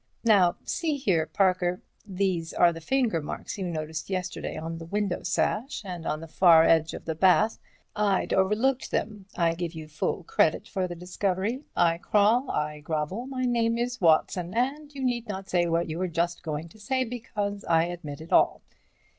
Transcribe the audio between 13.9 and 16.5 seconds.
Watson, and you need not say what you were just